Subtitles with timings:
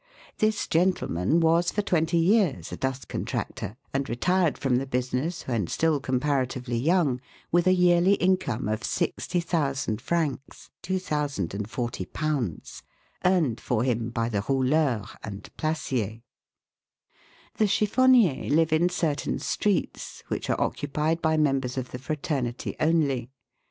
[0.39, 5.67] This gentleman was for twenty years a dust contractor, and retired from the business when
[5.67, 12.81] still comparatively young with a yearly income of 60,000 francs (^2,040),
[13.25, 16.23] earned for him by the rouleurs and placiers.
[17.57, 22.75] The chiffonniers live in certain streets, which are occu pied by members of the fraternity
[22.79, 23.29] only.